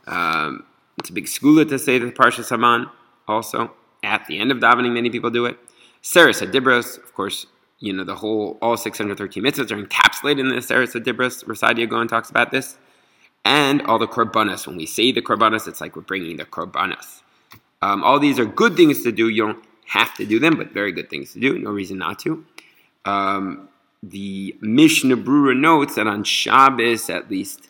Um, 0.07 0.65
it's 0.99 1.11
a 1.11 1.13
big 1.13 1.27
segula 1.27 1.69
to 1.69 1.79
say 1.79 1.99
the 1.99 2.07
Parsha 2.13 2.49
Haman 2.49 2.89
also. 3.27 3.73
At 4.03 4.27
the 4.27 4.39
end 4.39 4.51
of 4.53 4.59
davening, 4.59 4.93
many 4.93 5.11
people 5.11 5.31
do 5.31 5.47
it. 5.47 5.59
Seres 6.03 6.41
Hadibros, 6.41 6.99
of 6.99 7.13
course, 7.15 7.47
you 7.81 7.93
know, 7.93 8.05
the 8.05 8.15
whole, 8.15 8.59
all 8.63 8.77
613 8.77 9.43
mitzvahs 9.43 9.71
are 9.71 9.83
encapsulated 9.83 10.41
in 10.41 10.49
the 10.51 10.63
Seres 10.63 10.93
Hadibros. 10.93 11.47
Rav 11.47 11.59
Saadia 11.59 11.89
Gaon 11.89 12.09
talks 12.09 12.31
about 12.31 12.51
this. 12.51 12.79
And 13.45 13.83
all 13.83 13.99
the 13.99 14.07
korbanos. 14.07 14.67
When 14.67 14.77
we 14.77 14.87
say 14.87 15.13
the 15.13 15.23
korbanos, 15.23 15.69
it's 15.69 15.81
like 15.81 15.97
we're 15.97 16.03
bringing 16.03 16.37
the 16.37 16.45
korbanos. 16.45 17.23
Um, 17.83 18.03
all 18.03 18.19
these 18.19 18.39
are 18.39 18.45
good 18.45 18.77
things 18.77 19.03
to 19.03 19.13
do. 19.13 19.29
You 19.29 19.47
don't 19.47 19.65
have 19.87 20.15
to 20.15 20.27
do 20.27 20.39
them, 20.39 20.57
but 20.57 20.73
very 20.73 20.93
good 20.93 21.11
things 21.11 21.33
to 21.35 21.41
do. 21.41 21.59
No 21.59 21.71
reason 21.71 21.99
not 21.99 22.19
to. 22.21 22.45
Um, 23.05 23.69
the 24.11 24.57
Mishnah 24.61 25.17
Brura 25.17 25.57
notes 25.57 25.95
that 25.97 26.07
on 26.07 26.25
Shabbos, 26.25 27.11
at 27.11 27.31
least, 27.31 27.69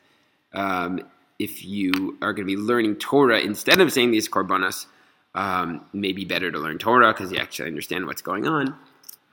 um, 0.53 1.01
if 1.39 1.65
you 1.65 2.17
are 2.23 2.33
going 2.33 2.47
to 2.47 2.57
be 2.57 2.61
learning 2.61 2.97
Torah 2.97 3.41
instead 3.41 3.81
of 3.81 3.93
saying 3.93 4.11
these 4.11 4.29
korbanos, 4.29 4.87
um, 5.35 5.85
maybe 5.93 6.25
better 6.25 6.51
to 6.51 6.59
learn 6.59 6.79
Torah 6.79 7.13
because 7.13 7.31
you 7.31 7.39
actually 7.39 7.69
understand 7.69 8.07
what's 8.07 8.23
going 8.23 8.47
on. 8.47 8.75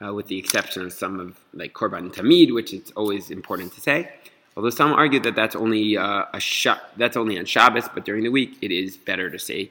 Uh, 0.03 0.13
with 0.13 0.27
the 0.27 0.38
exception 0.38 0.83
of 0.83 0.91
some 0.91 1.17
of 1.19 1.39
like 1.53 1.74
korban 1.74 2.13
tamid, 2.13 2.53
which 2.53 2.74
it's 2.74 2.91
always 2.91 3.29
important 3.29 3.72
to 3.74 3.79
say. 3.79 4.12
Although 4.57 4.72
some 4.72 4.91
argue 4.91 5.19
that 5.22 5.33
that's 5.33 5.55
only 5.55 5.95
uh, 5.95 6.25
a 6.33 6.39
sh- 6.41 6.67
that's 6.98 7.15
only 7.15 7.39
on 7.39 7.45
Shabbos, 7.45 7.88
but 7.93 8.03
during 8.03 8.24
the 8.24 8.29
week 8.29 8.57
it 8.62 8.72
is 8.72 8.98
better 8.98 9.29
to 9.29 9.39
say 9.39 9.69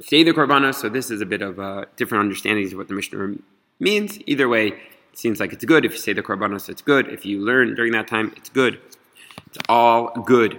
say 0.00 0.22
the 0.22 0.32
korbanos. 0.32 0.76
So 0.76 0.88
this 0.88 1.10
is 1.10 1.20
a 1.20 1.26
bit 1.26 1.42
of 1.42 1.58
uh, 1.58 1.86
different 1.96 2.22
understandings 2.22 2.72
of 2.72 2.78
what 2.78 2.88
the 2.88 2.94
Mishnah 2.94 3.34
means. 3.80 4.18
Either 4.26 4.48
way, 4.48 4.74
seems 5.18 5.40
like 5.40 5.52
it's 5.52 5.64
good. 5.64 5.84
If 5.84 5.92
you 5.92 5.98
say 5.98 6.12
the 6.12 6.22
korbanos, 6.22 6.68
it's 6.68 6.82
good. 6.82 7.08
If 7.08 7.24
you 7.24 7.40
learn 7.40 7.74
during 7.74 7.92
that 7.92 8.08
time, 8.08 8.32
it's 8.36 8.48
good. 8.48 8.80
It's 9.46 9.58
all 9.68 10.10
good. 10.24 10.58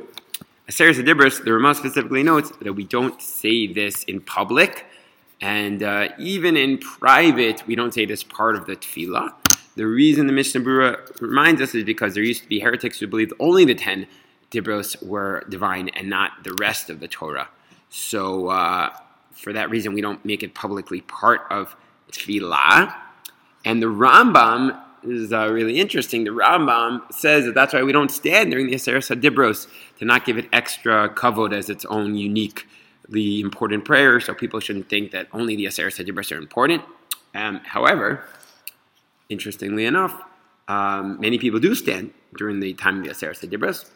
Aseres 0.67 1.03
Adibris, 1.03 1.43
the 1.43 1.53
Ramah 1.53 1.75
specifically 1.75 2.24
notes 2.24 2.51
that 2.62 2.74
we 2.74 2.86
don't 2.86 3.22
say 3.22 3.67
this 3.67 4.03
in 4.03 4.22
public, 4.22 4.86
and 5.41 5.84
uh, 5.84 6.10
even 6.17 6.55
in 6.55 6.77
private, 6.77 7.65
we 7.67 7.75
don't 7.75 7.93
say 7.93 8.05
this 8.05 8.24
part 8.24 8.55
of 8.55 8.67
the 8.67 8.75
tefillah. 8.75 9.34
The 9.75 9.88
reason 9.88 10.27
the 10.27 10.34
Mishnah 10.34 10.62
Brura 10.62 11.22
reminds 11.22 11.62
us 11.62 11.74
is 11.74 11.84
because 11.84 12.13
there 12.13 12.24
used 12.24 12.43
to 12.43 12.50
be 12.50 12.60
heretics 12.60 13.00
who 13.00 13.08
believed 13.08 13.34
only 13.39 13.65
the 13.65 13.75
ten 13.75 14.08
dibros 14.51 15.01
were 15.05 15.46
divine 15.50 15.89
and 15.89 16.10
not 16.10 16.43
the 16.43 16.55
rest 16.60 16.89
of 16.89 17.00
the 17.00 17.08
Torah. 17.08 17.50
So, 17.89 18.50
uh, 18.50 18.89
for 19.31 19.53
that 19.53 19.70
reason, 19.70 19.93
we 19.93 20.01
don't 20.01 20.24
make 20.24 20.43
it 20.43 20.53
publicly 20.53 21.01
part 21.01 21.41
of 21.50 21.75
tefillah. 22.12 22.93
And 23.65 23.82
the 23.82 23.88
Rambam 23.88 24.80
is 25.03 25.34
uh, 25.34 25.50
really 25.51 25.80
interesting. 25.80 26.24
The 26.24 26.32
Rambam 26.32 27.12
says 27.12 27.46
that 27.46 27.56
that's 27.56 27.74
why 27.74 27.84
we 27.84 27.91
don't 27.91 28.12
stand 28.12 28.51
during 28.51 28.68
the 28.68 28.75
Aseres 28.75 29.15
Hadibros 29.15 29.68
to 30.00 30.06
not 30.06 30.25
give 30.25 30.38
it 30.38 30.48
extra 30.53 31.10
kavod 31.10 31.53
as 31.53 31.70
its 31.70 31.86
own 31.86 32.15
uniquely 32.15 33.39
important 33.39 33.86
prayer. 33.86 34.20
So 34.20 34.34
people 34.34 34.60
shouldn't 34.60 34.89
think 34.89 35.12
that 35.12 35.27
only 35.34 35.56
the 35.56 35.65
Aseres 35.65 36.03
Hadibros 36.03 36.32
are 36.36 36.38
important. 36.38 36.84
Um, 37.34 37.62
however, 37.63 38.25
interestingly 39.30 39.86
enough, 39.86 40.22
um, 40.68 41.20
many 41.20 41.38
people 41.38 41.60
do 41.60 41.75
stand 41.75 42.13
during 42.38 42.60
the 42.60 42.74
time 42.74 43.00
of 43.00 43.03
the 43.03 43.10
Aseres 43.10 43.46
Hadibros. 43.46 43.89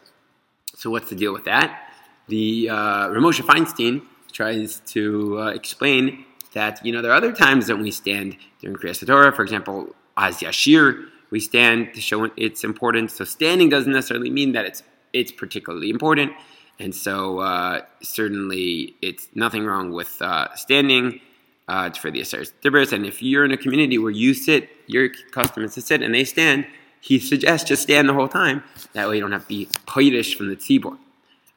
So 0.75 0.89
what's 0.89 1.09
the 1.09 1.15
deal 1.15 1.33
with 1.33 1.45
that? 1.45 1.89
The 2.27 2.69
uh, 2.69 3.09
Rav 3.09 3.23
Moshe 3.23 3.41
Feinstein 3.41 4.01
tries 4.31 4.79
to 4.87 5.39
uh, 5.39 5.47
explain 5.47 6.25
that 6.55 6.83
you 6.83 6.91
know 6.91 7.01
there 7.01 7.11
are 7.11 7.15
other 7.15 7.31
times 7.31 7.67
that 7.67 7.77
we 7.77 7.91
stand 7.91 8.35
during 8.59 8.75
Kriyas 8.75 9.05
Torah. 9.05 9.31
For 9.31 9.43
example, 9.43 9.95
Az 10.17 10.37
Yashir, 10.37 11.07
we 11.29 11.39
stand 11.39 11.93
to 11.93 12.01
show 12.01 12.31
its 12.35 12.63
importance. 12.63 13.13
So 13.13 13.23
standing 13.23 13.69
doesn't 13.69 13.91
necessarily 13.91 14.31
mean 14.31 14.53
that 14.53 14.65
it's 14.65 14.81
it's 15.13 15.31
particularly 15.31 15.89
important. 15.89 16.31
And 16.79 16.93
so 16.93 17.39
uh, 17.39 17.81
certainly 18.01 18.95
it's 19.01 19.29
nothing 19.33 19.65
wrong 19.65 19.91
with 19.91 20.21
uh, 20.21 20.53
standing 20.55 21.21
uh, 21.67 21.91
for 21.91 22.11
the 22.11 22.19
Aseres 22.19 22.51
Dibros. 22.63 22.91
And 22.91 23.05
if 23.05 23.21
you're 23.21 23.45
in 23.45 23.51
a 23.51 23.57
community 23.57 23.97
where 23.97 24.11
you 24.11 24.33
sit, 24.33 24.69
your 24.87 25.09
custom 25.31 25.63
is 25.63 25.73
to 25.75 25.81
sit 25.81 26.01
and 26.01 26.13
they 26.13 26.25
stand, 26.25 26.67
he 26.99 27.19
suggests 27.19 27.67
just 27.69 27.83
stand 27.83 28.09
the 28.09 28.13
whole 28.13 28.27
time. 28.27 28.63
That 28.93 29.07
way 29.07 29.15
you 29.15 29.21
don't 29.21 29.31
have 29.31 29.43
to 29.43 29.47
be 29.47 29.67
Kodesh 29.87 30.35
from 30.35 30.49
the 30.49 30.55
tzibor. 30.55 30.97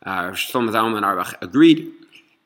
Uh, 0.05 0.31
Shlomo 0.31 0.71
Zalman 0.71 1.03
Auerbach 1.03 1.35
agreed. 1.43 1.93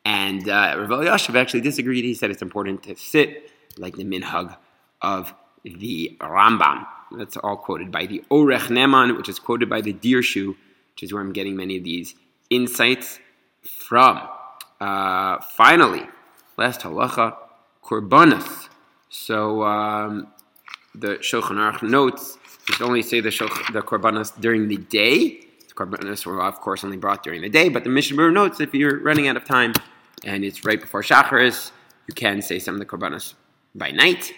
And 0.05 0.49
uh, 0.49 0.77
Rav 0.79 1.01
Yashiv 1.01 1.35
actually 1.35 1.61
disagreed. 1.61 2.05
He 2.05 2.15
said 2.15 2.31
it's 2.31 2.43
important 2.43 2.83
to 2.85 2.97
sit 2.97 3.51
like 3.79 3.97
the 3.97 4.05
minhag 4.05 4.57
of 5.01 5.35
the 5.65 6.17
Rambam. 6.21 6.87
That's 7.13 7.37
all 7.37 7.57
quoted 7.57 7.93
by 7.93 8.07
the 8.07 8.23
Orech 8.31 8.69
Neman, 8.69 9.17
which 9.17 9.29
is 9.29 9.39
quoted 9.39 9.69
by 9.69 9.81
the 9.81 9.93
Dirshu, 9.93 10.49
which 10.49 11.03
is 11.03 11.13
where 11.13 11.23
I'm 11.23 11.33
getting 11.33 11.57
many 11.57 11.77
of 11.77 11.85
these 11.85 12.15
insights 12.51 13.19
from. 13.63 14.29
Uh, 14.81 15.39
finally, 15.57 16.07
last 16.57 16.81
halacha, 16.81 17.37
korbanos. 17.85 18.69
So 19.09 19.63
um, 19.63 20.29
the 20.95 21.19
Shulchan 21.19 21.57
Aruch 21.57 21.83
notes 21.83 22.39
you 22.69 22.75
should 22.75 22.87
only 22.87 23.03
say 23.03 23.21
the, 23.21 23.31
shulch, 23.31 23.73
the 23.73 23.83
korbanos 23.83 24.39
during 24.41 24.69
the 24.69 24.77
day. 24.77 25.41
The 25.69 25.75
korbanos 25.75 26.25
were 26.25 26.41
of 26.43 26.61
course 26.61 26.85
only 26.85 26.97
brought 26.97 27.23
during 27.23 27.43
the 27.43 27.49
day, 27.49 27.69
but 27.69 27.85
the 27.85 27.91
Mishnah 27.91 28.31
notes 28.31 28.61
if 28.61 28.75
you're 28.75 29.01
running 29.01 29.27
out 29.27 29.37
of 29.37 29.45
time 29.45 29.75
and 30.25 30.45
it's 30.45 30.65
right 30.65 30.81
before 30.81 31.03
Shacharis, 31.03 31.71
you 32.07 32.15
can 32.15 32.43
say 32.43 32.59
some 32.59 32.75
of 32.75 32.81
the 32.81 32.87
korbanos 32.87 33.35
by 33.75 33.91
night. 33.91 34.33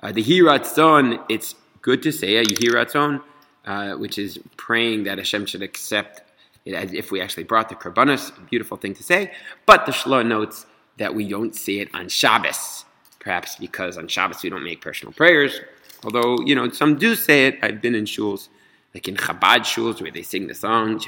Uh, 0.00 0.12
the 0.12 0.22
Yehi 0.22 0.42
Ratzon, 0.42 1.22
it's 1.28 1.54
good 1.82 2.02
to 2.02 2.12
say 2.12 2.36
a 2.36 2.44
Yehi 2.44 2.70
Ratzon, 2.70 3.22
uh, 3.64 3.94
which 3.96 4.18
is 4.18 4.38
praying 4.56 5.04
that 5.04 5.18
Hashem 5.18 5.46
should 5.46 5.62
accept 5.62 6.22
it 6.64 6.74
as 6.74 6.92
if 6.92 7.10
we 7.10 7.20
actually 7.20 7.44
brought 7.44 7.68
the 7.68 7.74
korbanos. 7.74 8.32
Beautiful 8.50 8.76
thing 8.76 8.94
to 8.94 9.02
say. 9.02 9.32
But 9.66 9.86
the 9.86 9.92
Shloh 9.92 10.26
notes 10.26 10.66
that 10.98 11.14
we 11.14 11.28
don't 11.28 11.54
say 11.54 11.78
it 11.78 11.88
on 11.94 12.08
Shabbos, 12.08 12.84
perhaps 13.18 13.56
because 13.56 13.96
on 13.96 14.08
Shabbos 14.08 14.42
we 14.42 14.50
don't 14.50 14.64
make 14.64 14.80
personal 14.80 15.12
prayers. 15.12 15.60
Although, 16.04 16.40
you 16.44 16.54
know, 16.54 16.68
some 16.70 16.96
do 16.96 17.14
say 17.14 17.46
it. 17.46 17.58
I've 17.62 17.80
been 17.80 17.94
in 17.94 18.04
shuls, 18.04 18.48
like 18.94 19.08
in 19.08 19.16
Chabad 19.16 19.60
shuls, 19.60 20.00
where 20.00 20.10
they 20.10 20.22
sing 20.22 20.46
the 20.46 20.54
song, 20.54 21.00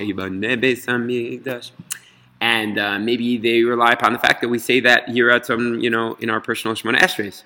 and 2.40 2.78
uh, 2.78 2.98
maybe 2.98 3.36
they 3.36 3.62
rely 3.62 3.92
upon 3.92 4.12
the 4.12 4.18
fact 4.18 4.40
that 4.42 4.48
we 4.48 4.58
say 4.58 4.80
that 4.80 5.08
here 5.08 5.30
at 5.30 5.46
some, 5.46 5.80
you 5.80 5.90
know, 5.90 6.14
in 6.14 6.30
our 6.30 6.40
personal 6.40 6.76
Shemona 6.76 6.98
Esrei. 6.98 7.42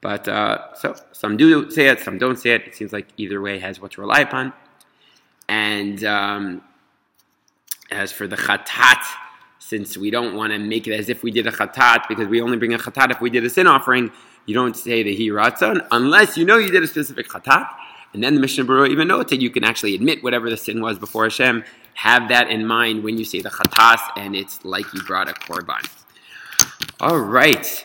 But 0.00 0.28
uh, 0.28 0.74
so 0.74 0.94
some 1.12 1.36
do 1.38 1.70
say 1.70 1.88
it, 1.88 2.00
some 2.00 2.18
don't 2.18 2.38
say 2.38 2.50
it. 2.50 2.66
It 2.66 2.74
seems 2.74 2.92
like 2.92 3.08
either 3.16 3.40
way 3.40 3.58
has 3.58 3.80
what 3.80 3.92
to 3.92 4.02
rely 4.02 4.20
upon. 4.20 4.52
And 5.48 6.04
um, 6.04 6.62
as 7.90 8.12
for 8.12 8.26
the 8.26 8.36
chatat, 8.36 9.02
since 9.58 9.96
we 9.96 10.10
don't 10.10 10.34
want 10.34 10.52
to 10.52 10.58
make 10.58 10.86
it 10.86 10.92
as 10.92 11.08
if 11.08 11.22
we 11.22 11.30
did 11.30 11.46
a 11.46 11.52
chatat, 11.52 12.06
because 12.06 12.28
we 12.28 12.42
only 12.42 12.58
bring 12.58 12.74
a 12.74 12.78
chatat 12.78 13.10
if 13.12 13.20
we 13.22 13.30
did 13.30 13.44
a 13.44 13.50
sin 13.50 13.66
offering, 13.66 14.10
you 14.44 14.54
don't 14.54 14.76
say 14.76 15.02
the 15.02 15.16
yehi 15.16 15.28
ratzon 15.28 15.86
unless 15.90 16.36
you 16.36 16.44
know 16.44 16.58
you 16.58 16.70
did 16.70 16.82
a 16.82 16.86
specific 16.86 17.26
chatat. 17.28 17.66
And 18.14 18.22
then 18.22 18.34
the 18.36 18.40
Mishnah 18.40 18.64
Berurah 18.64 18.88
even 18.88 19.08
notes 19.08 19.30
that 19.30 19.42
you 19.42 19.50
can 19.50 19.64
actually 19.64 19.94
admit 19.94 20.22
whatever 20.22 20.48
the 20.48 20.56
sin 20.56 20.80
was 20.80 20.98
before 20.98 21.24
Hashem. 21.24 21.64
Have 21.94 22.28
that 22.28 22.48
in 22.48 22.64
mind 22.66 23.02
when 23.02 23.18
you 23.18 23.24
say 23.24 23.40
the 23.40 23.50
chatas, 23.50 24.00
and 24.16 24.34
it's 24.34 24.64
like 24.64 24.86
you 24.94 25.02
brought 25.02 25.28
a 25.28 25.32
korban. 25.32 25.84
All 27.00 27.18
right, 27.18 27.84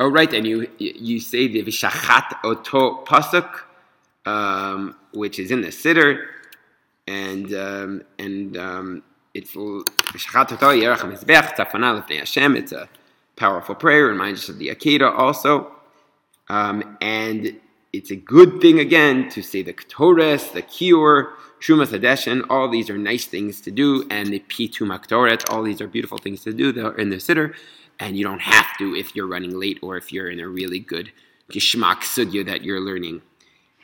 all 0.00 0.08
right, 0.08 0.32
and 0.32 0.46
you 0.46 0.68
you 0.78 1.20
say 1.20 1.46
the 1.46 1.62
v'shachat 1.62 2.38
oto 2.42 3.04
pasuk, 3.04 3.60
um, 4.24 4.96
which 5.12 5.38
is 5.38 5.50
in 5.50 5.60
the 5.60 5.68
siddur, 5.68 6.26
and 7.06 7.54
um, 7.54 8.02
and 8.18 8.56
um, 8.56 9.02
it's 9.34 9.54
v'shachat 9.54 10.52
oto 10.52 10.70
yerach 10.70 11.00
mizbech 11.00 11.54
tafana 11.54 12.02
Hashem. 12.18 12.56
It's 12.56 12.72
a 12.72 12.88
powerful 13.36 13.74
prayer. 13.74 14.06
Reminds 14.06 14.44
us 14.44 14.48
of 14.48 14.58
the 14.58 14.68
Akeda 14.68 15.10
also. 15.16 15.72
Um, 16.48 16.96
and 17.00 17.58
it's 17.96 18.10
a 18.10 18.16
good 18.16 18.60
thing, 18.60 18.78
again, 18.78 19.28
to 19.30 19.42
say 19.42 19.62
the 19.62 19.72
Ketores, 19.72 20.52
the 20.52 20.62
Kior, 20.62 21.32
Trumas 21.60 21.88
Hadeshin, 21.88 22.44
all 22.50 22.68
these 22.68 22.90
are 22.90 22.98
nice 22.98 23.24
things 23.24 23.60
to 23.62 23.70
do, 23.70 24.06
and 24.10 24.28
the 24.28 24.40
Pitum 24.40 24.96
Haktoret, 24.96 25.50
all 25.50 25.62
these 25.62 25.80
are 25.80 25.88
beautiful 25.88 26.18
things 26.18 26.42
to 26.44 26.52
do 26.52 26.68
in 26.98 27.10
the 27.10 27.16
Siddur, 27.16 27.54
and 27.98 28.16
you 28.16 28.24
don't 28.24 28.42
have 28.42 28.66
to 28.78 28.94
if 28.94 29.16
you're 29.16 29.26
running 29.26 29.58
late 29.58 29.78
or 29.82 29.96
if 29.96 30.12
you're 30.12 30.30
in 30.30 30.38
a 30.38 30.46
really 30.46 30.78
good 30.78 31.10
Gishmak 31.50 32.00
Sugya 32.02 32.44
that 32.44 32.62
you're 32.62 32.80
learning. 32.80 33.22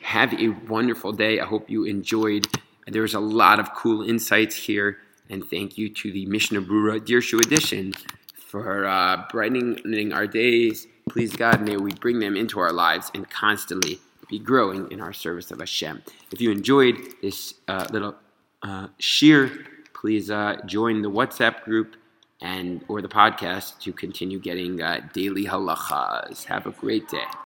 Have 0.01 0.33
a 0.33 0.49
wonderful 0.69 1.13
day. 1.13 1.39
I 1.39 1.45
hope 1.45 1.69
you 1.69 1.85
enjoyed. 1.85 2.45
There's 2.85 3.15
a 3.15 3.19
lot 3.19 3.59
of 3.59 3.73
cool 3.73 4.03
insights 4.03 4.55
here, 4.55 4.97
and 5.29 5.43
thank 5.43 5.77
you 5.77 5.89
to 5.89 6.11
the 6.11 6.25
Mishnah 6.27 6.61
Brura 6.61 6.99
Dirshu 6.99 7.39
edition 7.43 7.93
for 8.35 8.85
uh, 8.85 9.23
brightening 9.31 10.13
our 10.13 10.27
days. 10.27 10.87
Please, 11.09 11.35
God, 11.35 11.61
may 11.61 11.77
we 11.77 11.91
bring 11.91 12.19
them 12.19 12.35
into 12.35 12.59
our 12.59 12.71
lives 12.71 13.11
and 13.13 13.29
constantly 13.29 13.99
be 14.29 14.39
growing 14.39 14.91
in 14.91 15.01
our 15.01 15.13
service 15.13 15.51
of 15.51 15.59
Hashem. 15.59 16.01
If 16.31 16.41
you 16.41 16.51
enjoyed 16.51 16.97
this 17.21 17.55
uh, 17.67 17.87
little 17.91 18.15
uh, 18.61 18.87
shiur, 18.99 19.65
please 19.93 20.31
uh, 20.31 20.57
join 20.65 21.01
the 21.01 21.11
WhatsApp 21.11 21.63
group 21.63 21.95
and 22.41 22.83
or 22.87 23.01
the 23.01 23.07
podcast 23.07 23.79
to 23.81 23.93
continue 23.93 24.39
getting 24.39 24.81
uh, 24.81 25.01
daily 25.13 25.45
halachas. 25.45 26.45
Have 26.45 26.67
a 26.67 26.71
great 26.71 27.07
day. 27.09 27.23